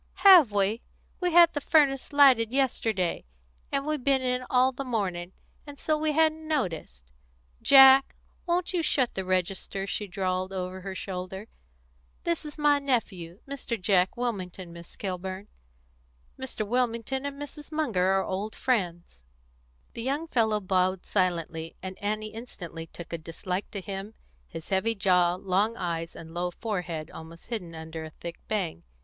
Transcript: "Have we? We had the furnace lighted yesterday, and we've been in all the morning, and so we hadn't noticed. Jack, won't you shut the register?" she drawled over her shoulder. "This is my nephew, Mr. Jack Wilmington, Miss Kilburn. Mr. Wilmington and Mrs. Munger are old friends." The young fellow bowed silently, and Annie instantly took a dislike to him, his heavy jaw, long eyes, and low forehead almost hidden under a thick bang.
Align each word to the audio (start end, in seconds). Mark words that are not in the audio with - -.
"Have 0.25 0.51
we? 0.51 0.81
We 1.19 1.31
had 1.31 1.53
the 1.53 1.61
furnace 1.61 2.11
lighted 2.11 2.51
yesterday, 2.51 3.23
and 3.71 3.85
we've 3.85 4.03
been 4.03 4.23
in 4.23 4.43
all 4.49 4.71
the 4.71 4.83
morning, 4.83 5.31
and 5.67 5.79
so 5.79 5.95
we 5.95 6.13
hadn't 6.13 6.47
noticed. 6.47 7.11
Jack, 7.61 8.15
won't 8.47 8.73
you 8.73 8.81
shut 8.81 9.13
the 9.13 9.23
register?" 9.23 9.85
she 9.85 10.07
drawled 10.07 10.51
over 10.51 10.81
her 10.81 10.95
shoulder. 10.95 11.45
"This 12.23 12.45
is 12.45 12.57
my 12.57 12.79
nephew, 12.79 13.41
Mr. 13.47 13.79
Jack 13.79 14.17
Wilmington, 14.17 14.73
Miss 14.73 14.95
Kilburn. 14.95 15.47
Mr. 16.35 16.65
Wilmington 16.67 17.23
and 17.23 17.39
Mrs. 17.39 17.71
Munger 17.71 18.07
are 18.11 18.25
old 18.25 18.55
friends." 18.55 19.19
The 19.93 20.01
young 20.01 20.27
fellow 20.27 20.59
bowed 20.59 21.05
silently, 21.05 21.75
and 21.83 22.01
Annie 22.01 22.33
instantly 22.33 22.87
took 22.87 23.13
a 23.13 23.19
dislike 23.19 23.69
to 23.69 23.81
him, 23.81 24.15
his 24.47 24.69
heavy 24.69 24.95
jaw, 24.95 25.35
long 25.35 25.77
eyes, 25.77 26.15
and 26.15 26.33
low 26.33 26.49
forehead 26.49 27.11
almost 27.11 27.49
hidden 27.49 27.75
under 27.75 28.03
a 28.03 28.09
thick 28.09 28.39
bang. 28.47 28.81